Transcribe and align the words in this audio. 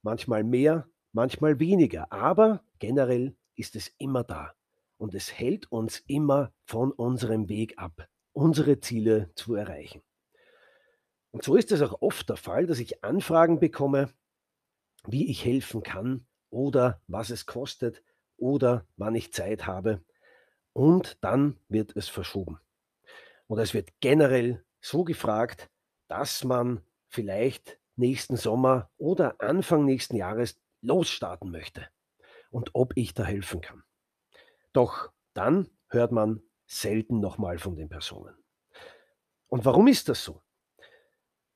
Manchmal 0.00 0.44
mehr, 0.44 0.88
manchmal 1.12 1.60
weniger, 1.60 2.10
aber 2.10 2.64
generell 2.78 3.36
ist 3.54 3.76
es 3.76 3.88
immer 3.98 4.24
da. 4.24 4.54
Und 4.96 5.14
es 5.14 5.32
hält 5.32 5.70
uns 5.70 5.98
immer 6.06 6.52
von 6.64 6.90
unserem 6.90 7.48
Weg 7.48 7.76
ab, 7.76 8.08
unsere 8.32 8.80
Ziele 8.80 9.30
zu 9.34 9.54
erreichen. 9.54 10.02
Und 11.32 11.42
so 11.42 11.56
ist 11.56 11.70
es 11.72 11.82
auch 11.82 12.00
oft 12.00 12.28
der 12.28 12.36
Fall, 12.36 12.66
dass 12.66 12.78
ich 12.78 13.04
Anfragen 13.04 13.58
bekomme, 13.58 14.08
wie 15.06 15.30
ich 15.30 15.44
helfen 15.44 15.82
kann 15.82 16.26
oder 16.50 17.00
was 17.06 17.30
es 17.30 17.46
kostet 17.46 18.02
oder 18.36 18.86
wann 18.96 19.14
ich 19.14 19.32
Zeit 19.32 19.66
habe. 19.66 20.02
Und 20.72 21.18
dann 21.22 21.58
wird 21.68 21.96
es 21.96 22.08
verschoben. 22.08 22.58
Oder 23.46 23.62
es 23.62 23.74
wird 23.74 23.90
generell 24.00 24.64
so 24.80 25.04
gefragt, 25.04 25.70
dass 26.08 26.44
man 26.44 26.82
vielleicht 27.08 27.78
nächsten 27.96 28.36
Sommer 28.36 28.90
oder 28.96 29.40
Anfang 29.40 29.84
nächsten 29.84 30.16
Jahres 30.16 30.58
losstarten 30.80 31.50
möchte 31.50 31.88
und 32.50 32.70
ob 32.74 32.96
ich 32.96 33.14
da 33.14 33.24
helfen 33.24 33.60
kann. 33.60 33.82
Doch 34.72 35.12
dann 35.34 35.70
hört 35.88 36.12
man 36.12 36.42
selten 36.66 37.20
nochmal 37.20 37.58
von 37.58 37.76
den 37.76 37.88
Personen. 37.88 38.34
Und 39.48 39.64
warum 39.64 39.86
ist 39.86 40.08
das 40.08 40.24
so? 40.24 40.42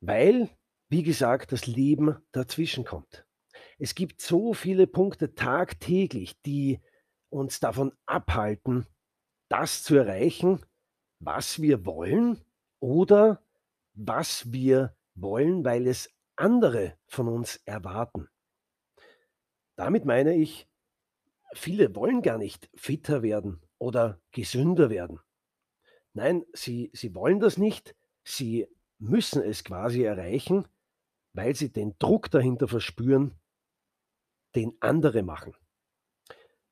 Weil, 0.00 0.50
wie 0.88 1.02
gesagt, 1.02 1.52
das 1.52 1.66
Leben 1.66 2.16
dazwischen 2.32 2.84
kommt. 2.84 3.25
Es 3.78 3.94
gibt 3.94 4.20
so 4.20 4.54
viele 4.54 4.86
Punkte 4.86 5.34
tagtäglich, 5.34 6.40
die 6.42 6.80
uns 7.28 7.60
davon 7.60 7.92
abhalten, 8.06 8.86
das 9.48 9.82
zu 9.82 9.96
erreichen, 9.96 10.64
was 11.18 11.60
wir 11.60 11.84
wollen 11.84 12.40
oder 12.80 13.42
was 13.94 14.52
wir 14.52 14.96
wollen, 15.14 15.64
weil 15.64 15.86
es 15.86 16.10
andere 16.36 16.96
von 17.06 17.28
uns 17.28 17.56
erwarten. 17.64 18.28
Damit 19.76 20.04
meine 20.04 20.34
ich, 20.34 20.68
viele 21.52 21.94
wollen 21.94 22.22
gar 22.22 22.38
nicht 22.38 22.70
fitter 22.74 23.22
werden 23.22 23.62
oder 23.78 24.20
gesünder 24.30 24.90
werden. 24.90 25.20
Nein, 26.14 26.44
sie, 26.54 26.90
sie 26.94 27.14
wollen 27.14 27.40
das 27.40 27.58
nicht, 27.58 27.94
sie 28.24 28.66
müssen 28.98 29.42
es 29.42 29.64
quasi 29.64 30.02
erreichen, 30.02 30.66
weil 31.34 31.54
sie 31.54 31.70
den 31.70 31.94
Druck 31.98 32.30
dahinter 32.30 32.68
verspüren, 32.68 33.38
den 34.56 34.76
andere 34.80 35.22
machen, 35.22 35.54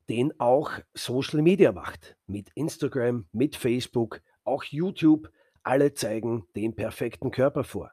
den 0.09 0.39
auch 0.41 0.73
Social 0.95 1.43
Media 1.43 1.73
macht, 1.73 2.17
mit 2.27 2.51
Instagram, 2.55 3.29
mit 3.33 3.57
Facebook, 3.57 4.21
auch 4.43 4.65
YouTube, 4.65 5.31
alle 5.63 5.95
zeigen 5.95 6.47
den 6.57 6.75
perfekten 6.75 7.31
Körper 7.31 7.63
vor, 7.65 7.93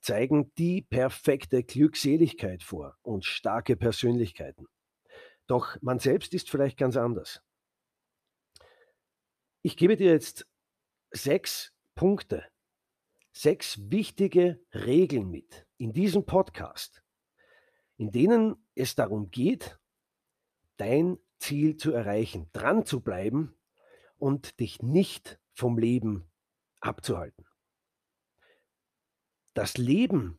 zeigen 0.00 0.52
die 0.56 0.82
perfekte 0.82 1.62
Glückseligkeit 1.64 2.62
vor 2.62 2.96
und 3.02 3.24
starke 3.24 3.76
Persönlichkeiten. 3.76 4.66
Doch 5.46 5.80
man 5.80 5.98
selbst 5.98 6.34
ist 6.34 6.50
vielleicht 6.50 6.76
ganz 6.76 6.96
anders. 6.96 7.40
Ich 9.62 9.76
gebe 9.76 9.96
dir 9.96 10.12
jetzt 10.12 10.46
sechs 11.10 11.72
Punkte, 11.94 12.44
sechs 13.32 13.78
wichtige 13.90 14.60
Regeln 14.72 15.30
mit 15.30 15.66
in 15.78 15.92
diesem 15.92 16.24
Podcast, 16.24 17.02
in 17.98 18.10
denen 18.10 18.56
es 18.74 18.94
darum 18.94 19.30
geht, 19.30 19.78
dein 20.76 21.18
Ziel 21.38 21.76
zu 21.76 21.92
erreichen, 21.92 22.48
dran 22.52 22.86
zu 22.86 23.00
bleiben 23.00 23.54
und 24.16 24.60
dich 24.60 24.82
nicht 24.82 25.38
vom 25.52 25.78
Leben 25.78 26.30
abzuhalten. 26.80 27.44
Das 29.54 29.76
Leben 29.76 30.38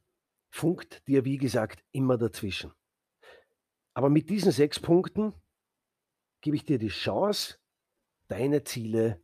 funkt 0.50 1.06
dir, 1.08 1.26
wie 1.26 1.38
gesagt, 1.38 1.84
immer 1.92 2.18
dazwischen. 2.18 2.74
Aber 3.94 4.10
mit 4.10 4.30
diesen 4.30 4.52
sechs 4.52 4.80
Punkten 4.80 5.34
gebe 6.42 6.56
ich 6.56 6.64
dir 6.64 6.80
die 6.80 6.88
Chance, 6.88 7.58
deine 8.30 8.64
Ziele 8.64 9.22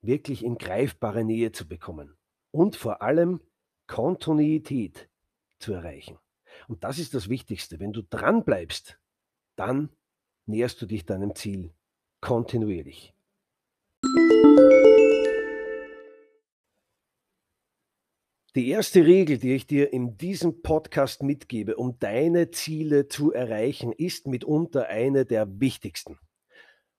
wirklich 0.00 0.42
in 0.42 0.56
greifbare 0.56 1.24
Nähe 1.24 1.52
zu 1.52 1.68
bekommen 1.68 2.16
und 2.50 2.76
vor 2.76 3.02
allem 3.02 3.40
Kontinuität 3.86 5.10
zu 5.58 5.74
erreichen. 5.74 6.18
Und 6.68 6.84
das 6.84 6.98
ist 6.98 7.14
das 7.14 7.28
Wichtigste. 7.28 7.80
Wenn 7.80 7.92
du 7.92 8.02
dran 8.02 8.44
bleibst, 8.44 8.98
dann 9.56 9.90
näherst 10.46 10.80
du 10.80 10.86
dich 10.86 11.06
deinem 11.06 11.34
Ziel 11.34 11.74
kontinuierlich. 12.20 13.14
Die 18.56 18.70
erste 18.70 19.04
Regel, 19.04 19.36
die 19.36 19.54
ich 19.54 19.66
dir 19.66 19.92
in 19.92 20.16
diesem 20.16 20.62
Podcast 20.62 21.22
mitgebe, 21.22 21.76
um 21.76 21.98
deine 21.98 22.50
Ziele 22.50 23.06
zu 23.06 23.30
erreichen, 23.30 23.92
ist 23.92 24.26
mitunter 24.26 24.88
eine 24.88 25.26
der 25.26 25.60
wichtigsten. 25.60 26.18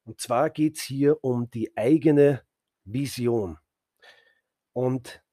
Und 0.05 0.21
zwar 0.21 0.51
geht 0.51 0.77
es 0.77 0.83
hier 0.83 1.23
um 1.23 1.49
die 1.49 1.75
eigene 1.75 2.43
Vision. 2.85 3.57
Und 4.71 5.23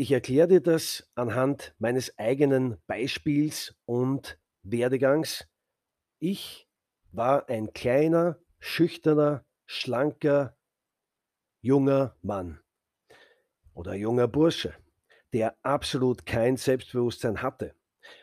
ich 0.00 0.12
erkläre 0.12 0.46
dir 0.46 0.60
das 0.60 1.10
anhand 1.16 1.74
meines 1.78 2.16
eigenen 2.18 2.80
Beispiels 2.86 3.74
und 3.84 4.38
Werdegangs. 4.62 5.48
Ich 6.20 6.68
war 7.10 7.48
ein 7.48 7.72
kleiner, 7.72 8.38
schüchterner, 8.60 9.44
schlanker, 9.66 10.56
junger 11.62 12.16
Mann 12.22 12.60
oder 13.74 13.94
junger 13.94 14.28
Bursche, 14.28 14.72
der 15.32 15.56
absolut 15.62 16.24
kein 16.24 16.56
Selbstbewusstsein 16.56 17.42
hatte 17.42 17.74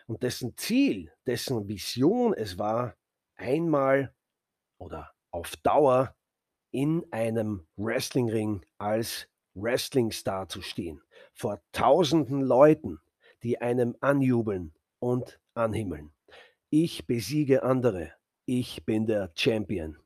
und 0.08 0.24
dessen 0.24 0.56
Ziel, 0.56 1.12
dessen 1.28 1.68
Vision 1.68 2.34
es 2.34 2.58
war, 2.58 2.96
einmal 3.36 4.16
oder 4.78 5.14
auf 5.30 5.58
Dauer 5.58 6.16
in 6.72 7.06
einem 7.12 7.68
Wrestlingring 7.76 8.66
als 8.78 9.28
Wrestling-Star 9.56 10.48
zu 10.48 10.62
stehen, 10.62 11.02
vor 11.34 11.62
tausenden 11.72 12.42
Leuten, 12.42 13.00
die 13.44 13.60
einem 13.62 13.96
anjubeln 14.00 14.74
und 15.00 15.40
anhimmeln. 15.54 16.12
Ich 16.70 17.08
besiege 17.08 17.64
andere 17.64 18.14
ich 18.46 18.86
bin 18.86 19.08
der 19.08 19.32
Champion. 19.36 19.98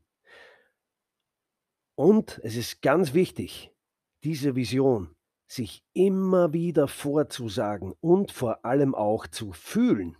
Und 1.95 2.39
es 2.43 2.55
ist 2.55 2.81
ganz 2.81 3.13
wichtig, 3.13 3.71
diese 4.23 4.55
Vision 4.55 5.15
sich 5.47 5.83
immer 5.93 6.53
wieder 6.53 6.87
vorzusagen 6.87 7.93
und 7.99 8.31
vor 8.31 8.63
allem 8.63 8.95
auch 8.95 9.27
zu 9.27 9.51
fühlen. 9.51 10.15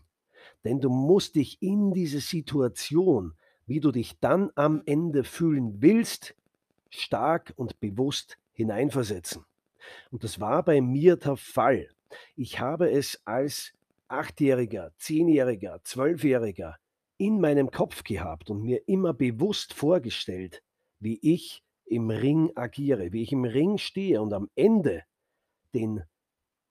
Denn 0.66 0.82
du 0.82 0.90
musst 0.90 1.36
dich 1.36 1.62
in 1.62 1.94
diese 1.94 2.20
Situation, 2.20 3.36
wie 3.66 3.80
du 3.80 3.92
dich 3.92 4.20
dann 4.20 4.52
am 4.56 4.82
Ende 4.86 5.24
fühlen 5.24 5.82
willst, 5.82 6.36
stark 6.90 7.54
und 7.56 7.80
bewusst 7.80 8.38
hineinversetzen. 8.60 9.46
Und 10.12 10.24
das 10.24 10.40
war 10.40 10.64
bei 10.64 10.82
mir 10.82 11.16
der 11.16 11.38
Fall. 11.38 11.90
Ich 12.36 12.60
habe 12.60 12.92
es 12.92 13.22
als 13.26 13.74
Achtjähriger, 14.10 14.92
Zehnjähriger, 14.98 15.80
Zwölfjähriger 15.84 16.78
in 17.18 17.40
meinem 17.40 17.72
Kopf 17.72 18.04
gehabt 18.04 18.50
und 18.50 18.62
mir 18.62 18.88
immer 18.88 19.14
bewusst 19.14 19.74
vorgestellt, 19.74 20.62
wie 21.00 21.20
ich 21.22 21.64
im 21.86 22.10
Ring 22.10 22.52
agiere, 22.56 23.14
wie 23.14 23.24
ich 23.24 23.32
im 23.32 23.46
Ring 23.46 23.78
stehe 23.78 24.22
und 24.22 24.34
am 24.34 24.50
Ende 24.56 25.04
den 25.74 26.04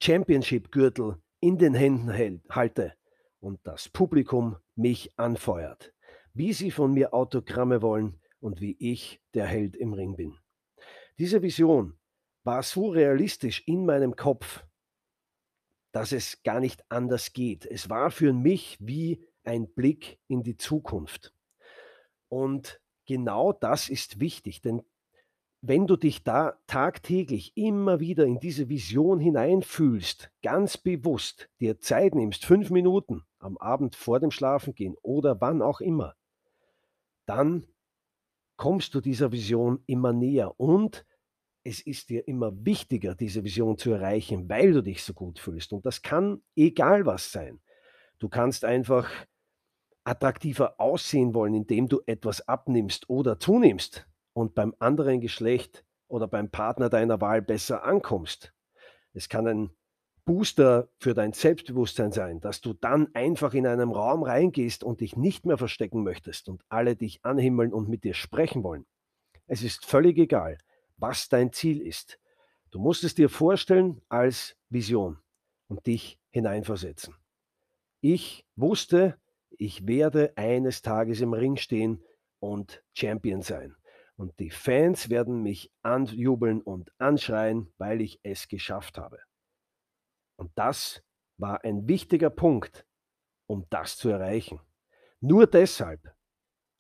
Championship-Gürtel 0.02 1.16
in 1.40 1.56
den 1.56 1.74
Händen 1.74 2.12
halte 2.50 2.94
und 3.40 3.60
das 3.64 3.88
Publikum 3.88 4.56
mich 4.76 5.18
anfeuert, 5.18 5.94
wie 6.34 6.52
sie 6.52 6.70
von 6.70 6.92
mir 6.92 7.14
Autogramme 7.14 7.80
wollen 7.80 8.20
und 8.40 8.60
wie 8.60 8.76
ich 8.78 9.20
der 9.34 9.46
Held 9.46 9.74
im 9.76 9.94
Ring 9.94 10.16
bin. 10.16 10.36
Diese 11.18 11.42
Vision 11.42 11.98
war 12.44 12.62
so 12.62 12.90
realistisch 12.90 13.62
in 13.66 13.84
meinem 13.84 14.14
Kopf, 14.14 14.64
dass 15.92 16.12
es 16.12 16.42
gar 16.42 16.60
nicht 16.60 16.84
anders 16.90 17.32
geht. 17.32 17.66
Es 17.66 17.90
war 17.90 18.10
für 18.10 18.32
mich 18.32 18.76
wie 18.80 19.26
ein 19.42 19.72
Blick 19.72 20.20
in 20.28 20.42
die 20.42 20.56
Zukunft. 20.56 21.34
Und 22.28 22.80
genau 23.06 23.52
das 23.52 23.88
ist 23.88 24.20
wichtig, 24.20 24.60
denn 24.62 24.82
wenn 25.60 25.88
du 25.88 25.96
dich 25.96 26.22
da 26.22 26.56
tagtäglich 26.68 27.56
immer 27.56 27.98
wieder 27.98 28.24
in 28.24 28.38
diese 28.38 28.68
Vision 28.68 29.18
hineinfühlst, 29.18 30.30
ganz 30.42 30.76
bewusst 30.76 31.50
dir 31.58 31.80
Zeit 31.80 32.14
nimmst, 32.14 32.44
fünf 32.44 32.70
Minuten 32.70 33.24
am 33.40 33.58
Abend 33.58 33.96
vor 33.96 34.20
dem 34.20 34.30
Schlafengehen 34.30 34.94
oder 35.02 35.40
wann 35.40 35.62
auch 35.62 35.80
immer, 35.80 36.14
dann 37.26 37.66
kommst 38.56 38.94
du 38.94 39.00
dieser 39.00 39.32
Vision 39.32 39.82
immer 39.86 40.12
näher 40.12 40.60
und 40.60 41.04
es 41.64 41.80
ist 41.80 42.08
dir 42.08 42.26
immer 42.28 42.52
wichtiger, 42.64 43.14
diese 43.14 43.44
Vision 43.44 43.76
zu 43.78 43.92
erreichen, 43.92 44.48
weil 44.48 44.72
du 44.72 44.82
dich 44.82 45.02
so 45.02 45.12
gut 45.12 45.38
fühlst. 45.38 45.72
Und 45.72 45.84
das 45.84 46.02
kann 46.02 46.42
egal 46.56 47.06
was 47.06 47.30
sein. 47.30 47.60
Du 48.18 48.28
kannst 48.28 48.64
einfach 48.64 49.10
attraktiver 50.04 50.80
aussehen 50.80 51.34
wollen, 51.34 51.54
indem 51.54 51.88
du 51.88 52.00
etwas 52.06 52.46
abnimmst 52.48 53.10
oder 53.10 53.38
zunimmst 53.38 54.08
und 54.32 54.54
beim 54.54 54.74
anderen 54.78 55.20
Geschlecht 55.20 55.84
oder 56.08 56.26
beim 56.26 56.50
Partner 56.50 56.88
deiner 56.88 57.20
Wahl 57.20 57.42
besser 57.42 57.84
ankommst. 57.84 58.54
Es 59.12 59.28
kann 59.28 59.46
ein 59.46 59.70
Booster 60.24 60.88
für 60.98 61.14
dein 61.14 61.32
Selbstbewusstsein 61.32 62.12
sein, 62.12 62.40
dass 62.40 62.60
du 62.60 62.74
dann 62.74 63.08
einfach 63.14 63.54
in 63.54 63.66
einen 63.66 63.90
Raum 63.90 64.22
reingehst 64.22 64.84
und 64.84 65.00
dich 65.00 65.16
nicht 65.16 65.46
mehr 65.46 65.56
verstecken 65.56 66.02
möchtest 66.02 66.48
und 66.48 66.62
alle 66.68 66.96
dich 66.96 67.24
anhimmeln 67.24 67.72
und 67.72 67.88
mit 67.88 68.04
dir 68.04 68.14
sprechen 68.14 68.62
wollen. 68.62 68.86
Es 69.46 69.62
ist 69.62 69.86
völlig 69.86 70.18
egal, 70.18 70.58
was 70.98 71.28
dein 71.28 71.52
Ziel 71.52 71.80
ist. 71.80 72.18
Du 72.70 72.78
musst 72.78 73.04
es 73.04 73.14
dir 73.14 73.30
vorstellen 73.30 74.02
als 74.08 74.56
Vision 74.68 75.18
und 75.68 75.86
dich 75.86 76.20
hineinversetzen. 76.30 77.14
Ich 78.00 78.46
wusste, 78.56 79.18
ich 79.50 79.86
werde 79.86 80.36
eines 80.36 80.82
Tages 80.82 81.20
im 81.20 81.32
Ring 81.32 81.56
stehen 81.56 82.04
und 82.40 82.84
Champion 82.92 83.42
sein 83.42 83.74
und 84.18 84.38
die 84.40 84.50
Fans 84.50 85.10
werden 85.10 85.42
mich 85.42 85.72
anjubeln 85.82 86.60
und 86.60 86.92
anschreien, 86.98 87.72
weil 87.78 88.00
ich 88.00 88.20
es 88.24 88.48
geschafft 88.48 88.98
habe. 88.98 89.20
Und 90.36 90.50
das 90.56 91.02
war 91.36 91.64
ein 91.64 91.86
wichtiger 91.88 92.30
Punkt, 92.30 92.84
um 93.46 93.66
das 93.70 93.96
zu 93.96 94.08
erreichen. 94.08 94.60
Nur 95.20 95.46
deshalb 95.46 96.14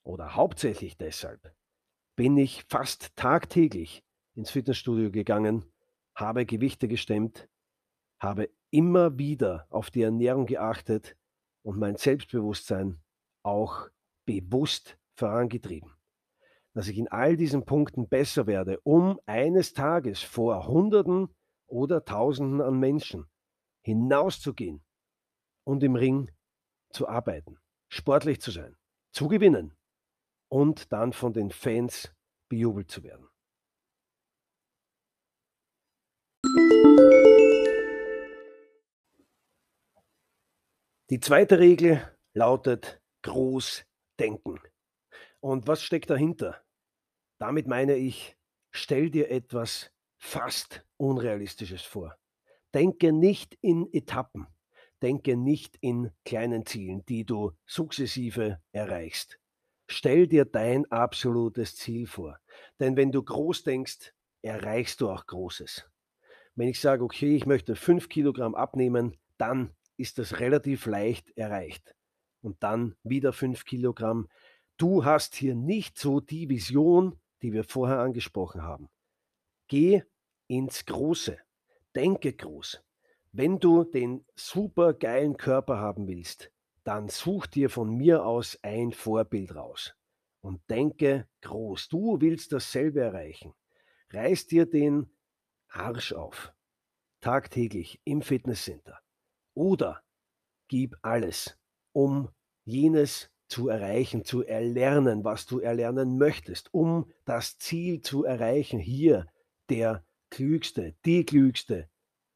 oder 0.04 0.34
hauptsächlich 0.34 0.96
deshalb 0.96 1.54
bin 2.16 2.36
ich 2.36 2.64
fast 2.64 3.14
tagtäglich 3.14 4.04
ins 4.38 4.50
Fitnessstudio 4.50 5.10
gegangen, 5.10 5.64
habe 6.14 6.46
Gewichte 6.46 6.88
gestemmt, 6.88 7.48
habe 8.18 8.48
immer 8.70 9.18
wieder 9.18 9.66
auf 9.68 9.90
die 9.90 10.02
Ernährung 10.02 10.46
geachtet 10.46 11.16
und 11.62 11.78
mein 11.78 11.96
Selbstbewusstsein 11.96 13.02
auch 13.42 13.88
bewusst 14.24 14.98
vorangetrieben 15.14 15.98
dass 16.78 16.86
ich 16.86 16.96
in 16.96 17.08
all 17.08 17.36
diesen 17.36 17.64
Punkten 17.64 18.08
besser 18.08 18.46
werde, 18.46 18.78
um 18.84 19.18
eines 19.26 19.72
Tages 19.72 20.22
vor 20.22 20.68
Hunderten 20.68 21.28
oder 21.66 22.04
Tausenden 22.04 22.60
an 22.60 22.78
Menschen 22.78 23.26
hinauszugehen 23.82 24.84
und 25.64 25.82
im 25.82 25.96
Ring 25.96 26.30
zu 26.90 27.08
arbeiten, 27.08 27.58
sportlich 27.88 28.40
zu 28.40 28.52
sein, 28.52 28.76
zu 29.10 29.26
gewinnen 29.26 29.76
und 30.48 30.92
dann 30.92 31.12
von 31.12 31.32
den 31.32 31.50
Fans 31.50 32.14
bejubelt 32.48 32.92
zu 32.92 33.02
werden. 33.02 33.26
Die 41.10 41.20
zweite 41.20 41.58
Regel 41.58 42.06
lautet 42.34 43.00
groß 43.22 43.86
denken. 44.20 44.60
Und 45.40 45.66
was 45.66 45.82
steckt 45.82 46.10
dahinter? 46.10 46.62
Damit 47.38 47.66
meine 47.66 47.94
ich, 47.94 48.36
stell 48.72 49.08
dir 49.08 49.30
etwas 49.30 49.90
fast 50.18 50.84
Unrealistisches 50.98 51.80
vor. 51.80 52.18
Denke 52.74 53.12
nicht 53.12 53.56
in 53.62 53.90
Etappen. 53.90 54.48
Denke 55.00 55.38
nicht 55.38 55.78
in 55.80 56.10
kleinen 56.26 56.66
Zielen, 56.66 57.06
die 57.06 57.24
du 57.24 57.52
sukzessive 57.64 58.60
erreichst. 58.72 59.38
Stell 59.88 60.26
dir 60.26 60.44
dein 60.44 60.84
absolutes 60.92 61.74
Ziel 61.76 62.06
vor. 62.06 62.38
Denn 62.80 62.98
wenn 62.98 63.12
du 63.12 63.22
groß 63.22 63.62
denkst, 63.62 64.12
erreichst 64.42 65.00
du 65.00 65.08
auch 65.08 65.24
Großes. 65.24 65.88
Wenn 66.54 66.68
ich 66.68 66.82
sage, 66.82 67.02
okay, 67.02 67.34
ich 67.34 67.46
möchte 67.46 67.76
5 67.76 68.10
Kilogramm 68.10 68.54
abnehmen, 68.54 69.16
dann 69.38 69.74
ist 69.98 70.18
das 70.18 70.40
relativ 70.40 70.86
leicht 70.86 71.36
erreicht. 71.36 71.94
Und 72.40 72.62
dann 72.62 72.94
wieder 73.02 73.32
5 73.32 73.64
Kilogramm. 73.64 74.28
Du 74.76 75.04
hast 75.04 75.34
hier 75.34 75.54
nicht 75.54 75.98
so 75.98 76.20
die 76.20 76.48
Vision, 76.48 77.20
die 77.42 77.52
wir 77.52 77.64
vorher 77.64 77.98
angesprochen 77.98 78.62
haben. 78.62 78.88
Geh 79.66 80.02
ins 80.46 80.86
Große. 80.86 81.38
Denke 81.94 82.32
groß. 82.32 82.82
Wenn 83.32 83.58
du 83.58 83.84
den 83.84 84.24
super 84.34 84.94
geilen 84.94 85.36
Körper 85.36 85.78
haben 85.78 86.06
willst, 86.06 86.50
dann 86.84 87.08
such 87.08 87.46
dir 87.46 87.68
von 87.68 87.94
mir 87.94 88.24
aus 88.24 88.58
ein 88.62 88.92
Vorbild 88.92 89.54
raus 89.54 89.94
und 90.40 90.62
denke 90.70 91.28
groß. 91.42 91.88
Du 91.88 92.20
willst 92.20 92.52
dasselbe 92.52 93.00
erreichen. 93.00 93.52
Reiß 94.10 94.46
dir 94.46 94.64
den 94.64 95.10
Arsch 95.68 96.12
auf. 96.12 96.54
Tagtäglich 97.20 98.00
im 98.04 98.22
Fitnesscenter. 98.22 99.00
Oder 99.58 100.04
gib 100.68 100.94
alles, 101.02 101.58
um 101.92 102.28
jenes 102.64 103.28
zu 103.48 103.68
erreichen, 103.68 104.24
zu 104.24 104.44
erlernen, 104.44 105.24
was 105.24 105.46
du 105.46 105.58
erlernen 105.58 106.16
möchtest, 106.16 106.72
um 106.72 107.10
das 107.24 107.58
Ziel 107.58 108.00
zu 108.00 108.22
erreichen, 108.22 108.78
hier 108.78 109.26
der 109.68 110.04
Klügste, 110.30 110.94
die 111.04 111.24
Klügste 111.24 111.90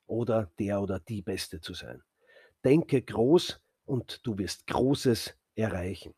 oder 0.07 0.51
der 0.59 0.83
oder 0.83 0.99
die 0.99 1.23
Beste 1.23 1.61
zu 1.61 1.75
sein. 1.75 2.03
Denke 2.65 3.01
groß 3.01 3.61
und 3.85 4.27
du 4.27 4.37
wirst 4.37 4.67
Großes 4.67 5.39
erreichen. 5.55 6.15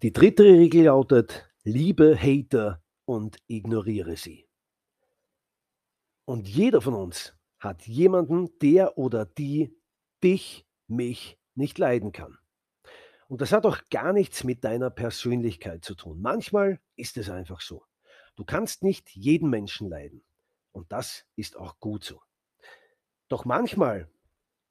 Die 0.00 0.12
dritte 0.12 0.44
Regel 0.44 0.84
lautet, 0.84 1.50
liebe 1.64 2.16
Hater 2.16 2.80
und 3.04 3.38
ignoriere 3.48 4.16
sie. 4.16 4.45
Und 6.26 6.48
jeder 6.48 6.82
von 6.82 6.92
uns 6.92 7.34
hat 7.58 7.86
jemanden, 7.86 8.50
der 8.58 8.98
oder 8.98 9.24
die 9.24 9.74
dich, 10.22 10.66
mich 10.88 11.38
nicht 11.54 11.78
leiden 11.78 12.12
kann. 12.12 12.38
Und 13.28 13.40
das 13.40 13.52
hat 13.52 13.64
auch 13.64 13.78
gar 13.90 14.12
nichts 14.12 14.44
mit 14.44 14.62
deiner 14.62 14.90
Persönlichkeit 14.90 15.84
zu 15.84 15.94
tun. 15.94 16.20
Manchmal 16.20 16.80
ist 16.94 17.16
es 17.16 17.30
einfach 17.30 17.60
so. 17.60 17.84
Du 18.36 18.44
kannst 18.44 18.82
nicht 18.82 19.10
jeden 19.16 19.48
Menschen 19.48 19.88
leiden. 19.88 20.22
Und 20.72 20.92
das 20.92 21.24
ist 21.36 21.56
auch 21.56 21.80
gut 21.80 22.04
so. 22.04 22.20
Doch 23.28 23.44
manchmal 23.44 24.08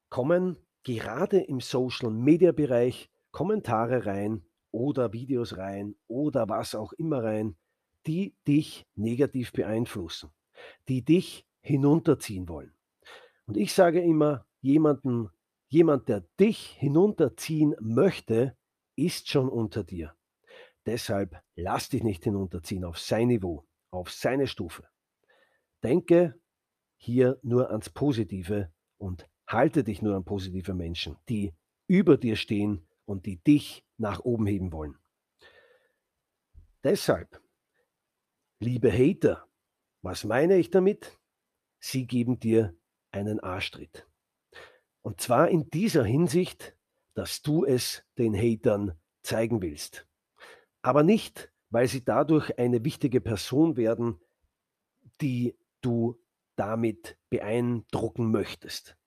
kommen 0.09 0.57
gerade 0.83 1.39
im 1.39 1.59
Social-Media-Bereich 1.59 3.09
Kommentare 3.31 4.05
rein 4.05 4.45
oder 4.71 5.12
Videos 5.12 5.57
rein 5.57 5.95
oder 6.07 6.47
was 6.47 6.75
auch 6.75 6.93
immer 6.93 7.24
rein, 7.24 7.57
die 8.05 8.35
dich 8.47 8.85
negativ 8.95 9.51
beeinflussen, 9.51 10.31
die 10.88 11.03
dich 11.03 11.48
hinunterziehen 11.62 12.48
wollen. 12.48 12.74
Und 13.45 13.57
ich 13.57 13.74
sage 13.74 14.01
immer, 14.01 14.45
jemanden 14.62 15.29
jemand, 15.67 16.07
der 16.10 16.22
dich 16.39 16.67
hinunterziehen 16.79 17.75
möchte, 17.79 18.55
ist 18.95 19.29
schon 19.29 19.50
unter 19.50 19.84
dir. 19.84 20.15
Deshalb 20.86 21.41
lass 21.55 21.89
dich 21.89 22.03
nicht 22.03 22.24
hinunterziehen 22.24 22.86
auf 22.86 23.00
sein 23.00 23.27
Niveau, 23.27 23.65
auf 23.91 24.12
seine 24.12 24.48
Stufe. 24.48 24.88
Denke 25.84 26.39
hier 26.98 27.39
nur 27.43 27.72
ans 27.72 27.89
Positive 27.89 28.72
und 28.98 29.27
halte 29.48 29.84
dich 29.84 30.01
nur 30.01 30.15
an 30.15 30.24
positive 30.24 30.74
Menschen, 30.74 31.17
die 31.29 31.53
über 31.88 32.17
dir 32.17 32.36
stehen 32.36 32.88
und 33.05 33.25
die 33.25 33.38
dich 33.43 33.86
nach 33.98 34.19
oben 34.22 34.48
heben 34.48 34.72
wollen. 34.72 34.98
Deshalb, 36.84 37.41
liebe 38.60 38.91
Hater, 38.91 39.48
was 40.05 40.24
meine 40.24 40.57
ich 40.57 40.69
damit? 40.69 41.12
Sie 41.79 42.05
geben 42.05 42.39
dir 42.39 42.75
einen 43.12 43.39
Arschtritt. 43.39 44.07
Und 45.01 45.19
zwar 45.19 45.50
in 45.50 45.69
dieser 45.71 46.03
Hinsicht, 46.03 46.75
dass 47.15 47.41
du 47.41 47.65
es 47.65 48.03
den 48.17 48.35
Hatern 48.35 48.93
zeigen 49.24 49.62
willst. 49.62 50.07
Aber 50.81 51.03
nicht, 51.03 51.51
weil 51.69 51.88
sie 51.88 52.05
dadurch 52.05 52.57
eine 52.59 52.85
wichtige 52.85 53.19
Person 53.19 53.77
werden, 53.77 54.19
die 55.21 55.57
du 55.81 56.21
damit 56.55 57.17
beeindrucken 57.29 58.31
möchtest. 58.31 58.97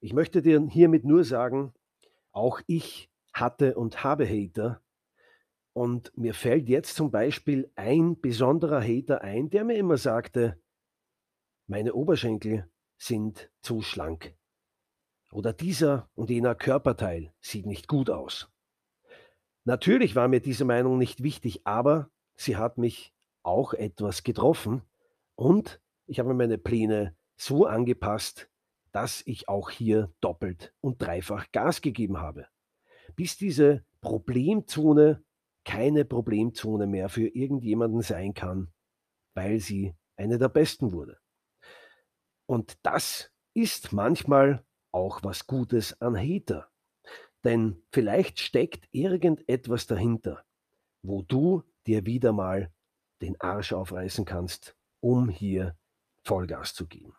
Ich 0.00 0.12
möchte 0.12 0.42
dir 0.42 0.60
hiermit 0.68 1.04
nur 1.04 1.24
sagen, 1.24 1.72
auch 2.32 2.60
ich 2.66 3.10
hatte 3.32 3.74
und 3.74 4.04
habe 4.04 4.26
Hater. 4.28 4.82
Und 5.80 6.12
mir 6.14 6.34
fällt 6.34 6.68
jetzt 6.68 6.94
zum 6.94 7.10
Beispiel 7.10 7.72
ein 7.74 8.20
besonderer 8.20 8.82
Hater 8.82 9.22
ein, 9.22 9.48
der 9.48 9.64
mir 9.64 9.78
immer 9.78 9.96
sagte, 9.96 10.60
meine 11.68 11.94
Oberschenkel 11.94 12.70
sind 12.98 13.50
zu 13.62 13.80
schlank. 13.80 14.36
Oder 15.32 15.54
dieser 15.54 16.10
und 16.12 16.28
jener 16.28 16.54
Körperteil 16.54 17.32
sieht 17.40 17.64
nicht 17.64 17.88
gut 17.88 18.10
aus. 18.10 18.52
Natürlich 19.64 20.14
war 20.14 20.28
mir 20.28 20.40
diese 20.40 20.66
Meinung 20.66 20.98
nicht 20.98 21.22
wichtig, 21.22 21.66
aber 21.66 22.10
sie 22.36 22.58
hat 22.58 22.76
mich 22.76 23.14
auch 23.42 23.72
etwas 23.72 24.22
getroffen 24.22 24.82
und 25.34 25.80
ich 26.04 26.18
habe 26.18 26.34
meine 26.34 26.58
Pläne 26.58 27.16
so 27.38 27.64
angepasst, 27.64 28.50
dass 28.92 29.22
ich 29.24 29.48
auch 29.48 29.70
hier 29.70 30.12
doppelt 30.20 30.74
und 30.82 31.00
dreifach 31.00 31.50
Gas 31.52 31.80
gegeben 31.80 32.18
habe, 32.18 32.48
bis 33.16 33.38
diese 33.38 33.82
Problemzone 34.02 35.24
keine 35.64 36.04
Problemzone 36.04 36.86
mehr 36.86 37.08
für 37.08 37.28
irgendjemanden 37.28 38.02
sein 38.02 38.34
kann, 38.34 38.72
weil 39.34 39.60
sie 39.60 39.94
eine 40.16 40.38
der 40.38 40.48
besten 40.48 40.92
wurde. 40.92 41.18
Und 42.46 42.78
das 42.82 43.30
ist 43.54 43.92
manchmal 43.92 44.64
auch 44.92 45.22
was 45.22 45.46
Gutes 45.46 46.00
an 46.00 46.16
Hater. 46.16 46.70
Denn 47.44 47.82
vielleicht 47.92 48.40
steckt 48.40 48.88
irgendetwas 48.92 49.86
dahinter, 49.86 50.44
wo 51.02 51.22
du 51.22 51.62
dir 51.86 52.04
wieder 52.06 52.32
mal 52.32 52.72
den 53.22 53.40
Arsch 53.40 53.72
aufreißen 53.72 54.24
kannst, 54.24 54.76
um 55.00 55.28
hier 55.28 55.76
Vollgas 56.24 56.74
zu 56.74 56.86
geben. 56.86 57.14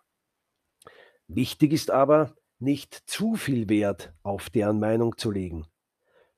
Wichtig 1.28 1.74
ist 1.74 1.92
aber, 1.92 2.36
nicht 2.60 2.94
zu 3.10 3.36
viel 3.36 3.70
Wert 3.70 4.14
auf 4.22 4.50
deren 4.52 4.80
Meinung 4.80 5.18
zu 5.18 5.32
legen, 5.32 5.66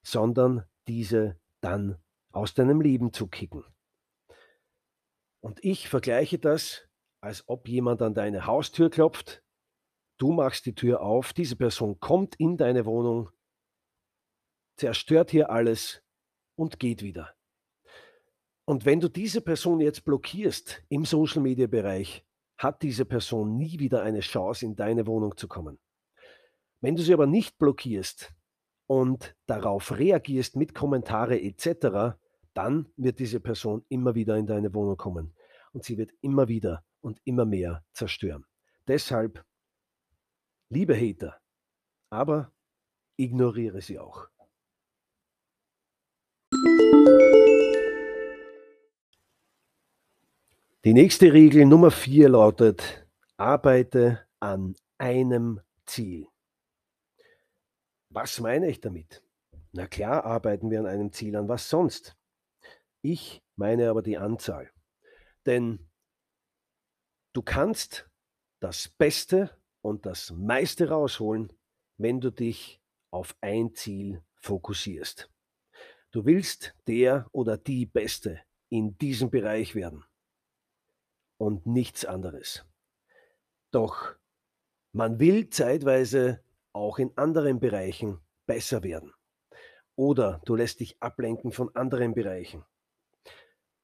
sondern 0.03 0.63
diese 0.87 1.37
dann 1.63 1.97
aus 2.31 2.53
deinem 2.53 2.81
Leben 2.81 3.13
zu 3.13 3.27
kicken. 3.27 3.63
Und 5.41 5.63
ich 5.63 5.89
vergleiche 5.89 6.39
das, 6.39 6.87
als 7.21 7.47
ob 7.47 7.67
jemand 7.67 8.01
an 8.01 8.13
deine 8.13 8.45
Haustür 8.45 8.89
klopft, 8.89 9.43
du 10.17 10.31
machst 10.31 10.65
die 10.65 10.75
Tür 10.75 11.01
auf, 11.01 11.33
diese 11.33 11.55
Person 11.55 11.99
kommt 11.99 12.35
in 12.35 12.57
deine 12.57 12.85
Wohnung 12.85 13.29
zerstört 14.77 15.31
hier 15.31 15.49
alles 15.49 16.03
und 16.55 16.79
geht 16.79 17.01
wieder. 17.01 17.35
Und 18.65 18.85
wenn 18.85 18.99
du 18.99 19.09
diese 19.09 19.41
Person 19.41 19.81
jetzt 19.81 20.05
blockierst 20.05 20.83
im 20.89 21.05
Social-Media-Bereich, 21.05 22.25
hat 22.57 22.81
diese 22.81 23.05
Person 23.05 23.57
nie 23.57 23.79
wieder 23.79 24.03
eine 24.03 24.21
Chance, 24.21 24.65
in 24.65 24.75
deine 24.75 25.05
Wohnung 25.05 25.35
zu 25.35 25.47
kommen. 25.47 25.79
Wenn 26.81 26.95
du 26.95 27.03
sie 27.03 27.13
aber 27.13 27.27
nicht 27.27 27.57
blockierst 27.57 28.33
und 28.87 29.35
darauf 29.45 29.97
reagierst 29.97 30.55
mit 30.55 30.73
Kommentare 30.73 31.41
etc., 31.41 32.17
dann 32.53 32.87
wird 32.97 33.19
diese 33.19 33.39
Person 33.39 33.83
immer 33.89 34.13
wieder 34.15 34.37
in 34.37 34.45
deine 34.45 34.73
Wohnung 34.73 34.97
kommen 34.97 35.33
und 35.71 35.83
sie 35.83 35.97
wird 35.97 36.11
immer 36.21 36.47
wieder 36.47 36.83
und 37.01 37.19
immer 37.23 37.45
mehr 37.45 37.83
zerstören. 37.93 38.45
Deshalb, 38.87 39.43
liebe 40.69 40.95
Hater, 40.95 41.39
aber 42.09 42.51
ignoriere 43.17 43.81
sie 43.81 43.97
auch. 43.99 44.27
Die 50.85 50.93
nächste 50.93 51.31
Regel 51.31 51.65
Nummer 51.65 51.91
vier 51.91 52.27
lautet, 52.27 53.07
arbeite 53.37 54.27
an 54.41 54.75
einem 54.97 55.61
Ziel. 55.85 56.27
Was 58.13 58.39
meine 58.39 58.69
ich 58.69 58.79
damit? 58.79 59.23
Na 59.71 59.87
klar, 59.87 60.23
arbeiten 60.23 60.69
wir 60.69 60.79
an 60.79 60.85
einem 60.85 61.11
Ziel 61.11 61.35
an, 61.35 61.49
was 61.49 61.67
sonst? 61.67 62.15
Ich 63.01 63.41
meine 63.55 63.89
aber 63.89 64.03
die 64.03 64.19
Anzahl. 64.19 64.71
Denn 65.47 65.89
du 67.33 67.41
kannst 67.41 68.07
das 68.59 68.87
Beste 68.87 69.49
und 69.81 70.05
das 70.05 70.29
meiste 70.29 70.89
rausholen, 70.89 71.51
wenn 71.97 72.21
du 72.21 72.29
dich 72.29 72.79
auf 73.09 73.35
ein 73.41 73.73
Ziel 73.73 74.23
fokussierst. 74.35 75.31
Du 76.11 76.25
willst 76.25 76.75
der 76.85 77.27
oder 77.31 77.57
die 77.57 77.87
Beste 77.87 78.41
in 78.69 78.95
diesem 78.99 79.31
Bereich 79.31 79.73
werden 79.73 80.05
und 81.37 81.65
nichts 81.65 82.05
anderes. 82.05 82.63
Doch 83.71 84.15
man 84.91 85.19
will 85.19 85.49
zeitweise 85.49 86.42
auch 86.73 86.99
in 86.99 87.15
anderen 87.17 87.59
Bereichen 87.59 88.19
besser 88.45 88.83
werden. 88.83 89.13
Oder 89.95 90.41
du 90.45 90.55
lässt 90.55 90.79
dich 90.79 91.01
ablenken 91.01 91.51
von 91.51 91.73
anderen 91.75 92.13
Bereichen. 92.13 92.65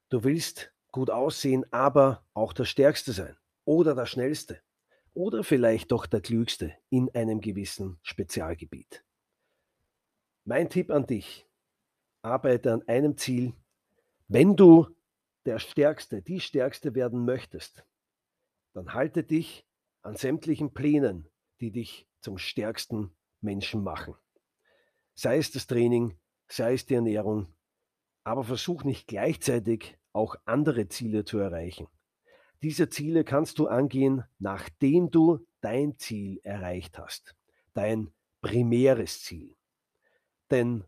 Du 0.09 0.23
willst 0.23 0.73
gut 0.91 1.11
aussehen, 1.11 1.65
aber 1.71 2.25
auch 2.33 2.53
der 2.53 2.65
Stärkste 2.65 3.13
sein 3.13 3.37
oder 3.63 3.93
der 3.93 4.07
Schnellste 4.07 4.59
oder 5.13 5.43
vielleicht 5.43 5.91
doch 5.91 6.07
der 6.07 6.21
Klügste 6.21 6.73
in 6.89 7.13
einem 7.13 7.41
gewissen 7.41 7.99
Spezialgebiet. 8.01 9.03
Mein 10.45 10.69
Tipp 10.69 10.89
an 10.89 11.05
dich, 11.05 11.47
arbeite 12.23 12.73
an 12.73 12.87
einem 12.87 13.17
Ziel. 13.17 13.53
Wenn 14.27 14.55
du 14.55 14.87
der 15.45 15.59
Stärkste, 15.59 16.23
die 16.23 16.39
Stärkste 16.39 16.95
werden 16.95 17.25
möchtest, 17.25 17.85
dann 18.73 18.93
halte 18.93 19.23
dich 19.23 19.67
an 20.01 20.15
sämtlichen 20.15 20.73
Plänen, 20.73 21.29
die 21.59 21.71
dich 21.71 22.08
zum 22.21 22.37
stärksten 22.37 23.15
Menschen 23.41 23.83
machen. 23.83 24.15
Sei 25.15 25.37
es 25.37 25.51
das 25.51 25.67
Training, 25.67 26.17
sei 26.47 26.73
es 26.73 26.85
die 26.85 26.95
Ernährung, 26.95 27.53
aber 28.23 28.43
versuch 28.43 28.83
nicht 28.83 29.07
gleichzeitig 29.07 29.97
auch 30.13 30.35
andere 30.45 30.87
Ziele 30.87 31.23
zu 31.23 31.37
erreichen. 31.37 31.87
Diese 32.61 32.89
Ziele 32.89 33.23
kannst 33.23 33.59
du 33.59 33.67
angehen, 33.67 34.23
nachdem 34.37 35.11
du 35.11 35.45
dein 35.61 35.97
Ziel 35.97 36.39
erreicht 36.43 36.97
hast, 36.97 37.35
dein 37.73 38.11
primäres 38.41 39.23
Ziel. 39.23 39.55
Denn 40.51 40.83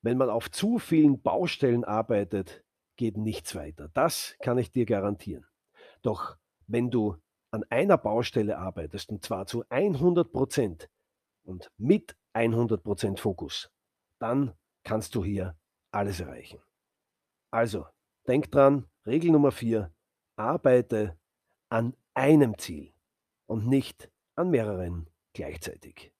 wenn 0.00 0.18
man 0.18 0.30
auf 0.30 0.50
zu 0.50 0.78
vielen 0.78 1.22
Baustellen 1.22 1.84
arbeitet, 1.84 2.64
geht 2.96 3.16
nichts 3.16 3.54
weiter. 3.54 3.90
Das 3.94 4.36
kann 4.42 4.58
ich 4.58 4.72
dir 4.72 4.86
garantieren. 4.86 5.46
Doch 6.02 6.36
wenn 6.66 6.90
du 6.90 7.16
an 7.52 7.64
einer 7.68 7.98
Baustelle 7.98 8.58
arbeitest, 8.58 9.10
und 9.10 9.24
zwar 9.24 9.46
zu 9.46 9.64
100 9.68 10.32
Prozent 10.32 10.88
und 11.44 11.70
mit 11.76 12.16
100 12.32 12.82
Prozent 12.82 13.20
Fokus, 13.20 13.70
dann 14.18 14.54
kannst 14.84 15.14
du 15.14 15.22
hier 15.22 15.56
alles 15.92 16.20
erreichen. 16.20 16.60
Also, 17.52 17.86
denk 18.26 18.50
dran, 18.50 18.88
Regel 19.06 19.30
Nummer 19.30 19.52
4, 19.52 19.92
arbeite 20.36 21.18
an 21.68 21.94
einem 22.14 22.56
Ziel 22.56 22.94
und 23.46 23.66
nicht 23.66 24.10
an 24.34 24.50
mehreren 24.50 25.10
gleichzeitig. 25.34 26.12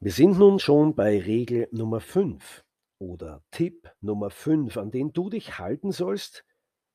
Wir 0.00 0.12
sind 0.12 0.38
nun 0.38 0.58
schon 0.58 0.94
bei 0.94 1.20
Regel 1.20 1.68
Nummer 1.70 2.00
5 2.00 2.65
oder 2.98 3.42
Tipp 3.50 3.90
Nummer 4.00 4.30
5, 4.30 4.76
an 4.76 4.90
den 4.90 5.12
du 5.12 5.30
dich 5.30 5.58
halten 5.58 5.92
sollst, 5.92 6.44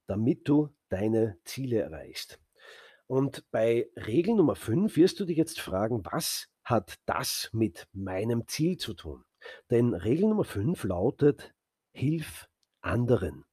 damit 0.07 0.47
du 0.47 0.69
deine 0.89 1.37
Ziele 1.45 1.79
erreichst. 1.79 2.39
Und 3.07 3.49
bei 3.51 3.89
Regel 3.95 4.35
Nummer 4.35 4.55
5 4.55 4.95
wirst 4.95 5.19
du 5.19 5.25
dich 5.25 5.37
jetzt 5.37 5.59
fragen, 5.59 6.03
was 6.05 6.47
hat 6.63 6.95
das 7.05 7.49
mit 7.51 7.87
meinem 7.91 8.47
Ziel 8.47 8.77
zu 8.77 8.93
tun? 8.93 9.25
Denn 9.69 9.93
Regel 9.93 10.29
Nummer 10.29 10.45
5 10.45 10.83
lautet, 10.83 11.53
hilf 11.93 12.47
anderen. 12.81 13.45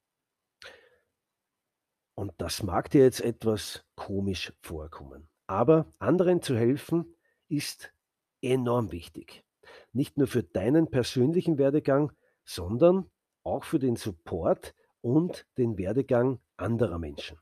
Und 2.14 2.32
das 2.38 2.62
mag 2.62 2.90
dir 2.90 3.02
jetzt 3.02 3.20
etwas 3.20 3.84
komisch 3.94 4.52
vorkommen. 4.60 5.28
Aber 5.46 5.92
anderen 5.98 6.42
zu 6.42 6.56
helfen 6.56 7.16
ist 7.48 7.92
enorm 8.42 8.92
wichtig. 8.92 9.44
Nicht 9.92 10.18
nur 10.18 10.26
für 10.26 10.42
deinen 10.42 10.90
persönlichen 10.90 11.58
Werdegang, 11.58 12.12
sondern 12.48 13.10
auch 13.42 13.64
für 13.64 13.78
den 13.78 13.96
Support 13.96 14.74
und 15.02 15.46
den 15.58 15.76
Werdegang 15.76 16.40
anderer 16.56 16.98
Menschen. 16.98 17.38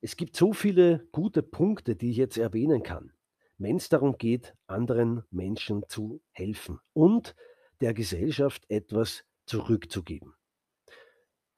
Es 0.00 0.16
gibt 0.16 0.34
so 0.34 0.54
viele 0.54 1.06
gute 1.12 1.42
Punkte, 1.42 1.94
die 1.94 2.10
ich 2.10 2.16
jetzt 2.16 2.38
erwähnen 2.38 2.82
kann, 2.82 3.12
wenn 3.58 3.76
es 3.76 3.90
darum 3.90 4.16
geht, 4.16 4.54
anderen 4.66 5.24
Menschen 5.30 5.84
zu 5.88 6.22
helfen 6.30 6.80
und 6.94 7.34
der 7.82 7.92
Gesellschaft 7.92 8.64
etwas 8.70 9.24
zurückzugeben. 9.44 10.34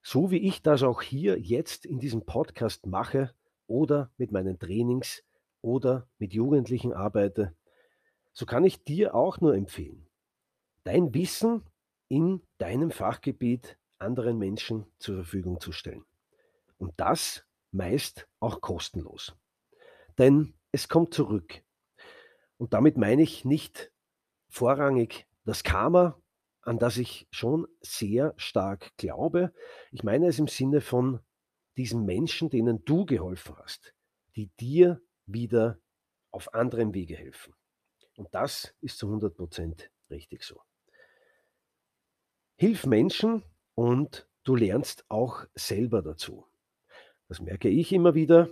So 0.01 0.29
wie 0.29 0.45
ich 0.45 0.61
das 0.61 0.83
auch 0.83 1.01
hier 1.01 1.39
jetzt 1.39 1.85
in 1.85 1.99
diesem 1.99 2.25
Podcast 2.25 2.85
mache 2.85 3.33
oder 3.67 4.11
mit 4.17 4.33
meinen 4.33 4.59
Trainings 4.59 5.23
oder 5.61 6.09
mit 6.17 6.33
Jugendlichen 6.33 6.91
arbeite, 6.91 7.55
so 8.33 8.45
kann 8.45 8.65
ich 8.65 8.83
dir 8.83 9.15
auch 9.15 9.39
nur 9.39 9.55
empfehlen, 9.55 10.10
dein 10.83 11.13
Wissen 11.13 11.63
in 12.07 12.41
deinem 12.57 12.91
Fachgebiet 12.91 13.77
anderen 13.97 14.37
Menschen 14.37 14.85
zur 14.99 15.15
Verfügung 15.15 15.59
zu 15.59 15.71
stellen. 15.71 16.03
Und 16.77 16.93
das 16.97 17.45
meist 17.71 18.27
auch 18.39 18.61
kostenlos. 18.61 19.35
Denn 20.17 20.53
es 20.71 20.89
kommt 20.89 21.13
zurück. 21.13 21.63
Und 22.57 22.73
damit 22.73 22.97
meine 22.97 23.21
ich 23.21 23.45
nicht 23.45 23.91
vorrangig 24.49 25.27
das 25.45 25.63
Karma, 25.63 26.21
an 26.61 26.77
das 26.77 26.97
ich 26.97 27.27
schon 27.31 27.67
sehr 27.81 28.33
stark 28.37 28.95
glaube. 28.97 29.53
Ich 29.91 30.03
meine 30.03 30.27
es 30.27 30.37
im 30.39 30.47
Sinne 30.47 30.81
von 30.81 31.19
diesen 31.77 32.05
Menschen, 32.05 32.49
denen 32.49 32.83
du 32.85 33.05
geholfen 33.05 33.55
hast, 33.57 33.93
die 34.35 34.47
dir 34.59 35.01
wieder 35.25 35.79
auf 36.31 36.53
anderem 36.53 36.93
Wege 36.93 37.15
helfen. 37.15 37.55
Und 38.17 38.33
das 38.35 38.75
ist 38.81 38.97
zu 38.97 39.07
100 39.07 39.35
Prozent 39.35 39.91
richtig 40.09 40.43
so. 40.43 40.61
Hilf 42.61 42.85
Menschen 42.85 43.43
und 43.73 44.29
du 44.43 44.55
lernst 44.55 45.03
auch 45.09 45.47
selber 45.55 46.03
dazu. 46.03 46.45
Das 47.27 47.41
merke 47.41 47.69
ich 47.69 47.91
immer 47.91 48.13
wieder, 48.13 48.51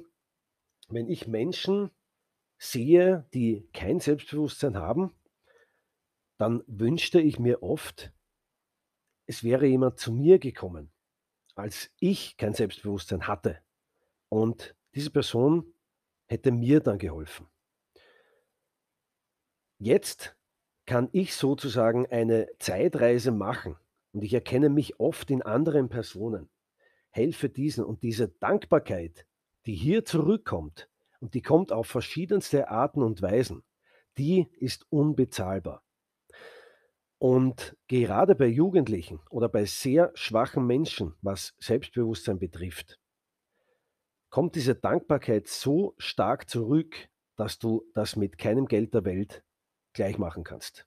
wenn 0.87 1.07
ich 1.07 1.27
Menschen 1.27 1.91
sehe, 2.57 3.29
die 3.35 3.69
kein 3.71 3.99
Selbstbewusstsein 3.99 4.77
haben, 4.77 5.13
dann 6.39 6.63
wünschte 6.65 7.21
ich 7.21 7.37
mir 7.37 7.61
oft, 7.61 8.11
es 9.27 9.43
wäre 9.43 9.67
jemand 9.67 9.99
zu 9.99 10.11
mir 10.11 10.39
gekommen, 10.39 10.91
als 11.53 11.91
ich 11.99 12.35
kein 12.35 12.55
Selbstbewusstsein 12.55 13.27
hatte. 13.27 13.59
Und 14.27 14.75
diese 14.95 15.11
Person 15.11 15.71
hätte 16.25 16.51
mir 16.51 16.79
dann 16.79 16.97
geholfen. 16.97 17.47
Jetzt 19.77 20.35
kann 20.87 21.09
ich 21.11 21.35
sozusagen 21.35 22.07
eine 22.07 22.49
Zeitreise 22.57 23.29
machen 23.29 23.77
und 24.19 24.25
ich 24.25 24.33
erkenne 24.33 24.67
mich 24.67 24.99
oft 24.99 25.31
in 25.31 25.41
anderen 25.43 25.87
Personen, 25.87 26.49
helfe 27.09 27.47
diesen 27.47 27.85
und 27.85 28.03
diese 28.03 28.27
Dankbarkeit, 28.27 29.25
die 29.65 29.73
hier 29.73 30.03
zurückkommt 30.03 30.89
und 31.21 31.35
die 31.35 31.41
kommt 31.41 31.71
auf 31.71 31.87
verschiedenste 31.87 32.67
Arten 32.67 33.01
und 33.01 33.21
Weisen, 33.21 33.63
die 34.17 34.49
ist 34.57 34.85
unbezahlbar. 34.89 35.85
Und 37.17 37.77
gerade 37.87 38.35
bei 38.35 38.47
Jugendlichen 38.47 39.21
oder 39.29 39.47
bei 39.47 39.63
sehr 39.63 40.11
schwachen 40.15 40.67
Menschen, 40.67 41.15
was 41.21 41.55
Selbstbewusstsein 41.57 42.39
betrifft, 42.39 42.99
kommt 44.29 44.55
diese 44.55 44.75
Dankbarkeit 44.75 45.47
so 45.47 45.95
stark 45.97 46.49
zurück, 46.49 47.07
dass 47.37 47.57
du 47.57 47.85
das 47.93 48.17
mit 48.17 48.37
keinem 48.37 48.65
Geld 48.65 48.93
der 48.93 49.05
Welt 49.05 49.45
gleich 49.93 50.17
machen 50.17 50.43
kannst. 50.43 50.85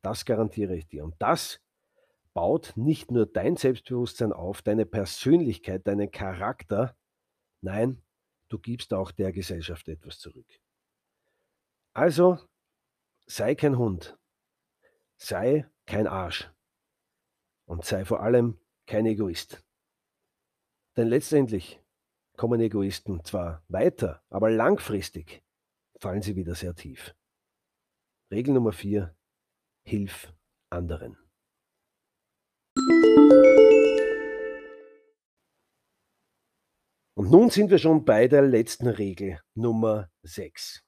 Das 0.00 0.24
garantiere 0.24 0.74
ich 0.74 0.86
dir. 0.86 1.04
Und 1.04 1.14
das 1.18 1.60
baut 2.34 2.72
nicht 2.76 3.10
nur 3.10 3.26
dein 3.26 3.56
Selbstbewusstsein 3.56 4.32
auf, 4.32 4.60
deine 4.62 4.86
Persönlichkeit, 4.86 5.86
deinen 5.86 6.10
Charakter, 6.10 6.96
nein, 7.62 8.02
du 8.48 8.58
gibst 8.58 8.92
auch 8.92 9.12
der 9.12 9.32
Gesellschaft 9.32 9.88
etwas 9.88 10.18
zurück. 10.18 10.46
Also 11.92 12.38
sei 13.26 13.54
kein 13.54 13.78
Hund, 13.78 14.18
Sei 15.16 15.66
kein 15.86 16.06
Arsch 16.06 16.50
und 17.66 17.84
sei 17.84 18.04
vor 18.04 18.20
allem 18.20 18.58
kein 18.86 19.06
Egoist. 19.06 19.64
Denn 20.96 21.08
letztendlich 21.08 21.80
kommen 22.36 22.60
Egoisten 22.60 23.24
zwar 23.24 23.64
weiter, 23.68 24.22
aber 24.28 24.50
langfristig 24.50 25.42
fallen 26.00 26.22
sie 26.22 26.36
wieder 26.36 26.54
sehr 26.54 26.74
tief. 26.74 27.14
Regel 28.30 28.54
Nummer 28.54 28.72
4. 28.72 29.16
Hilf 29.82 30.32
anderen. 30.70 31.23
Und 37.16 37.30
nun 37.30 37.48
sind 37.50 37.70
wir 37.70 37.78
schon 37.78 38.04
bei 38.04 38.28
der 38.28 38.42
letzten 38.42 38.86
Regel 38.86 39.40
Nummer 39.54 40.10
6. 40.22 40.84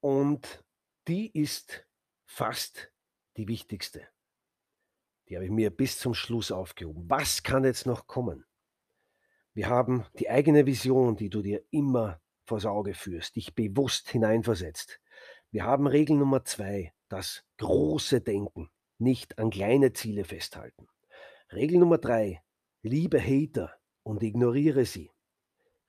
Und 0.00 0.64
die 1.06 1.30
ist 1.30 1.86
fast 2.26 2.90
die 3.36 3.46
wichtigste. 3.48 4.08
Die 5.28 5.36
habe 5.36 5.44
ich 5.44 5.50
mir 5.50 5.70
bis 5.70 5.98
zum 5.98 6.14
Schluss 6.14 6.50
aufgehoben. 6.50 7.08
Was 7.08 7.42
kann 7.42 7.64
jetzt 7.64 7.86
noch 7.86 8.06
kommen? 8.06 8.44
Wir 9.54 9.68
haben 9.68 10.04
die 10.18 10.30
eigene 10.30 10.66
Vision, 10.66 11.16
die 11.16 11.30
du 11.30 11.42
dir 11.42 11.62
immer 11.70 12.20
vors 12.44 12.66
Auge 12.66 12.94
führst, 12.94 13.36
dich 13.36 13.54
bewusst 13.54 14.10
hineinversetzt. 14.10 15.00
Wir 15.50 15.64
haben 15.64 15.86
Regel 15.86 16.16
Nummer 16.16 16.44
zwei, 16.44 16.92
das 17.08 17.44
große 17.58 18.20
Denken, 18.20 18.70
nicht 18.98 19.38
an 19.38 19.50
kleine 19.50 19.92
Ziele 19.92 20.24
festhalten. 20.24 20.88
Regel 21.52 21.78
Nummer 21.78 21.98
drei, 21.98 22.42
liebe 22.80 23.20
Hater 23.20 23.78
und 24.02 24.22
ignoriere 24.22 24.86
sie. 24.86 25.10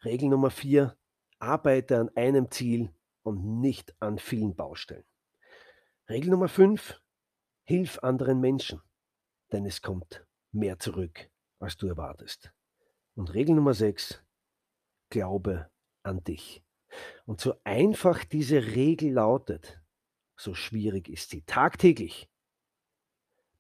Regel 0.03 0.27
Nummer 0.27 0.51
vier, 0.51 0.97
arbeite 1.39 1.99
an 1.99 2.09
einem 2.15 2.51
Ziel 2.51 2.93
und 3.21 3.61
nicht 3.61 3.95
an 4.01 4.19
vielen 4.19 4.57
Baustellen. 4.57 5.05
Regel 6.09 6.31
Nummer 6.31 6.49
fünf, 6.49 7.01
Hilf 7.63 7.97
anderen 7.99 8.41
Menschen, 8.41 8.81
denn 9.53 9.65
es 9.65 9.81
kommt 9.81 10.27
mehr 10.51 10.79
zurück, 10.79 11.29
als 11.59 11.77
du 11.77 11.87
erwartest. 11.87 12.51
Und 13.15 13.33
Regel 13.33 13.55
Nummer 13.55 13.73
6, 13.73 14.21
glaube 15.09 15.71
an 16.03 16.21
dich. 16.25 16.61
Und 17.25 17.39
so 17.39 17.55
einfach 17.63 18.25
diese 18.25 18.75
Regel 18.75 19.13
lautet, 19.13 19.81
so 20.35 20.53
schwierig 20.53 21.07
ist 21.07 21.29
sie 21.29 21.43
tagtäglich, 21.43 22.29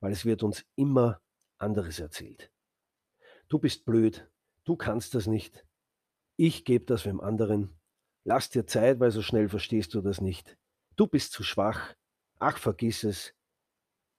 weil 0.01 0.11
es 0.11 0.25
wird 0.25 0.43
uns 0.43 0.65
immer 0.75 1.21
anderes 1.63 1.99
erzählt. 1.99 2.51
Du 3.47 3.57
bist 3.57 3.85
blöd, 3.85 4.29
du 4.65 4.75
kannst 4.75 5.15
das 5.15 5.27
nicht, 5.27 5.65
ich 6.35 6.65
gebe 6.65 6.85
das 6.85 7.05
wem 7.05 7.21
anderen, 7.21 7.79
lass 8.23 8.49
dir 8.49 8.65
Zeit, 8.65 8.99
weil 8.99 9.11
so 9.11 9.21
schnell 9.21 9.49
verstehst 9.49 9.93
du 9.93 10.01
das 10.01 10.21
nicht. 10.21 10.57
Du 10.95 11.07
bist 11.07 11.31
zu 11.31 11.43
schwach, 11.43 11.95
ach 12.39 12.57
vergiss 12.57 13.03
es, 13.03 13.33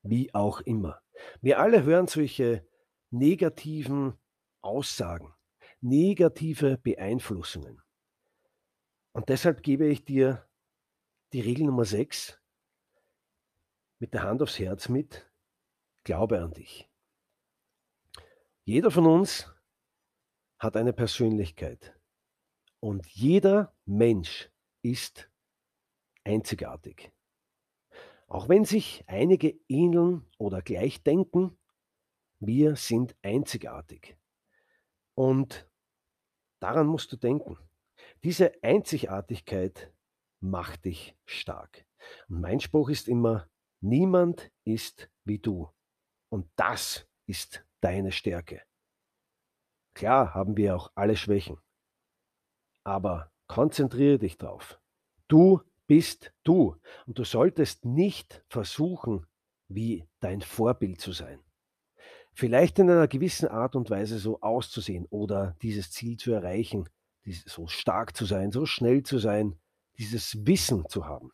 wie 0.02 0.32
auch 0.34 0.60
immer. 0.60 1.00
Wir 1.40 1.58
alle 1.58 1.84
hören 1.84 2.06
solche 2.06 2.66
negativen 3.10 4.14
Aussagen, 4.60 5.34
negative 5.80 6.78
Beeinflussungen. 6.78 7.82
Und 9.12 9.28
deshalb 9.28 9.62
gebe 9.62 9.86
ich 9.86 10.04
dir 10.04 10.48
die 11.32 11.40
Regel 11.40 11.66
Nummer 11.66 11.84
6 11.84 12.40
mit 13.98 14.14
der 14.14 14.22
Hand 14.22 14.42
aufs 14.42 14.58
Herz 14.58 14.88
mit, 14.88 15.30
glaube 16.02 16.40
an 16.40 16.52
dich. 16.52 16.90
Jeder 18.66 18.90
von 18.90 19.04
uns 19.04 19.46
hat 20.58 20.78
eine 20.78 20.94
Persönlichkeit 20.94 21.94
und 22.80 23.06
jeder 23.08 23.76
Mensch 23.84 24.50
ist 24.80 25.30
einzigartig. 26.24 27.12
Auch 28.26 28.48
wenn 28.48 28.64
sich 28.64 29.04
einige 29.06 29.50
ähneln 29.68 30.24
oder 30.38 30.62
gleich 30.62 31.02
denken, 31.02 31.58
wir 32.40 32.76
sind 32.76 33.14
einzigartig. 33.20 34.16
Und 35.14 35.68
daran 36.58 36.86
musst 36.86 37.12
du 37.12 37.16
denken. 37.16 37.58
Diese 38.22 38.62
Einzigartigkeit 38.62 39.92
macht 40.40 40.86
dich 40.86 41.14
stark. 41.26 41.84
Und 42.28 42.40
mein 42.40 42.60
Spruch 42.60 42.88
ist 42.88 43.08
immer, 43.08 43.46
niemand 43.82 44.50
ist 44.64 45.10
wie 45.24 45.38
du. 45.38 45.68
Und 46.30 46.50
das 46.56 47.06
ist 47.26 47.62
deine 47.84 48.12
Stärke. 48.12 48.62
Klar 49.94 50.34
haben 50.34 50.56
wir 50.56 50.74
auch 50.74 50.90
alle 50.94 51.16
Schwächen. 51.16 51.58
Aber 52.82 53.30
konzentriere 53.46 54.18
dich 54.18 54.38
drauf. 54.38 54.80
Du 55.28 55.60
bist 55.86 56.32
du. 56.44 56.76
Und 57.06 57.18
du 57.18 57.24
solltest 57.24 57.84
nicht 57.84 58.42
versuchen, 58.48 59.26
wie 59.68 60.08
dein 60.20 60.40
Vorbild 60.40 61.00
zu 61.00 61.12
sein. 61.12 61.40
vielleicht 62.34 62.78
in 62.78 62.90
einer 62.90 63.08
gewissen 63.08 63.48
Art 63.48 63.76
und 63.76 63.90
Weise 63.90 64.18
so 64.18 64.40
auszusehen 64.40 65.06
oder 65.06 65.56
dieses 65.62 65.90
Ziel 65.90 66.16
zu 66.16 66.32
erreichen, 66.32 66.88
so 67.46 67.66
stark 67.68 68.16
zu 68.16 68.26
sein, 68.26 68.50
so 68.50 68.66
schnell 68.66 69.02
zu 69.02 69.18
sein, 69.18 69.58
dieses 69.98 70.46
Wissen 70.46 70.86
zu 70.88 71.06
haben. 71.06 71.30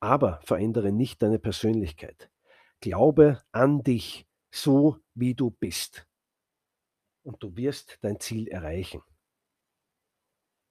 Aber 0.00 0.40
verändere 0.42 0.92
nicht 0.92 1.22
deine 1.22 1.38
Persönlichkeit. 1.38 2.30
Glaube 2.80 3.42
an 3.52 3.82
dich, 3.82 4.26
so 4.50 5.00
wie 5.14 5.34
du 5.34 5.50
bist. 5.50 6.06
Und 7.22 7.42
du 7.42 7.54
wirst 7.56 7.98
dein 8.02 8.18
Ziel 8.18 8.48
erreichen. 8.48 9.02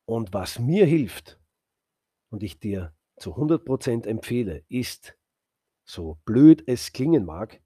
Und 0.06 0.34
was 0.34 0.58
mir 0.58 0.86
hilft 0.86 1.40
und 2.32 2.42
ich 2.42 2.60
dir 2.60 2.96
zu 3.18 3.36
100% 3.36 4.08
empfehle, 4.08 4.66
ist, 4.68 5.16
so 5.88 6.20
blöd 6.26 6.64
es 6.68 6.92
klingen 6.92 7.26
mag, 7.26 7.62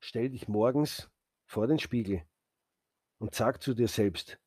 stell 0.00 0.30
dich 0.30 0.48
morgens 0.48 1.10
vor 1.48 1.66
den 1.66 1.78
Spiegel 1.78 2.24
und 3.18 3.34
sag 3.34 3.62
zu 3.62 3.74
dir 3.74 3.88
selbst 3.88 4.38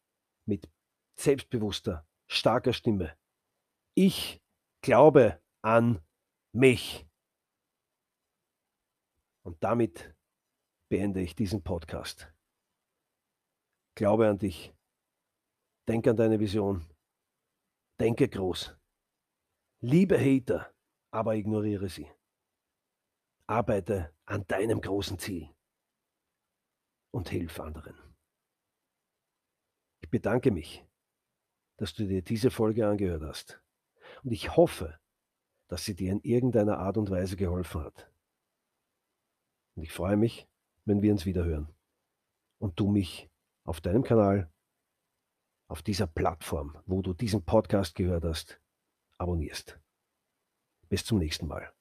mit 0.45 0.69
selbstbewusster, 1.17 2.07
starker 2.27 2.73
Stimme, 2.73 3.17
ich 3.95 4.41
glaube 4.81 5.41
an 5.61 6.01
mich. 6.53 7.05
Und 9.43 9.63
damit 9.63 10.15
beende 10.89 11.21
ich 11.21 11.35
diesen 11.35 11.63
Podcast. 11.63 12.33
Glaube 13.95 14.27
an 14.27 14.39
dich. 14.39 14.73
Denk 15.87 16.07
an 16.07 16.17
deine 16.17 16.39
Vision. 16.39 16.85
Denke 17.99 18.27
groß. 18.27 18.75
Liebe 19.81 20.19
Hater, 20.19 20.73
aber 21.11 21.35
ignoriere 21.35 21.89
sie. 21.89 22.11
Arbeite 23.47 24.13
an 24.25 24.45
deinem 24.47 24.81
großen 24.81 25.17
Ziel 25.17 25.49
und 27.11 27.29
hilf 27.29 27.59
anderen. 27.59 27.95
Ich 30.01 30.09
bedanke 30.09 30.51
mich, 30.51 30.85
dass 31.77 31.93
du 31.93 32.07
dir 32.07 32.21
diese 32.21 32.51
Folge 32.51 32.87
angehört 32.87 33.23
hast. 33.23 33.61
Und 34.23 34.31
ich 34.31 34.55
hoffe, 34.55 34.99
dass 35.67 35.85
sie 35.85 35.95
dir 35.95 36.11
in 36.11 36.21
irgendeiner 36.21 36.79
Art 36.79 36.97
und 36.97 37.09
Weise 37.09 37.35
geholfen 37.35 37.83
hat. 37.83 38.11
Und 39.75 39.83
ich 39.83 39.93
freue 39.93 40.17
mich, 40.17 40.48
wenn 40.89 41.01
wir 41.03 41.11
uns 41.11 41.25
wieder 41.25 41.45
hören. 41.45 41.69
Und 42.57 42.79
du 42.79 42.89
mich 42.89 43.29
auf 43.63 43.79
deinem 43.79 44.03
Kanal, 44.03 44.51
auf 45.69 45.83
dieser 45.83 46.07
Plattform, 46.07 46.77
wo 46.85 47.01
du 47.01 47.13
diesen 47.13 47.45
Podcast 47.45 47.95
gehört 47.95 48.25
hast, 48.25 48.59
abonnierst. 49.17 49.79
Bis 50.89 51.05
zum 51.05 51.19
nächsten 51.19 51.47
Mal. 51.47 51.71